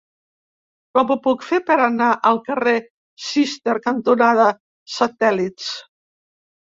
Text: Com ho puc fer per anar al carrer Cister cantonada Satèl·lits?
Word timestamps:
Com 0.97 1.11
ho 1.11 1.17
puc 1.25 1.43
fer 1.49 1.59
per 1.67 1.75
anar 1.87 2.07
al 2.29 2.41
carrer 2.49 2.75
Cister 3.29 3.77
cantonada 3.87 4.49
Satèl·lits? 4.99 5.69